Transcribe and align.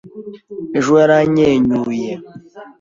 Ejo 0.77 0.91
yaranyenyuye. 1.01 2.11